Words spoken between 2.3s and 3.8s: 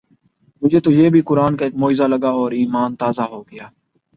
اور ایمان تازہ ہوگیا